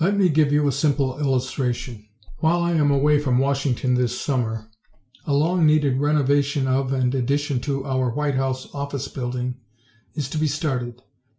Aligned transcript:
Let 0.00 0.18
me 0.18 0.28
give 0.28 0.52
you 0.52 0.68
a 0.68 0.70
simple 0.70 1.18
illustration: 1.18 2.06
While 2.40 2.60
I 2.60 2.72
am 2.72 2.90
away 2.90 3.18
from 3.18 3.38
Washington 3.38 3.94
this 3.94 4.20
summer, 4.20 4.70
a 5.26 5.32
long 5.32 5.64
needed 5.64 5.96
renovation 5.98 6.68
of 6.68 6.92
and 6.92 7.14
addition 7.14 7.58
to 7.60 7.86
our 7.86 8.10
White 8.10 8.34
House 8.34 8.68
office 8.74 9.08
building 9.08 9.54
is 10.14 10.28
to 10.28 10.36
be 10.36 10.46
started. 10.46 11.00